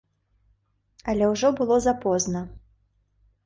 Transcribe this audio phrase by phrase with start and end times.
[1.13, 2.45] Але ўжо было запозна.